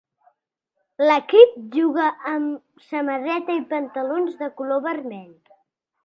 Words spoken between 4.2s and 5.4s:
de color vermell.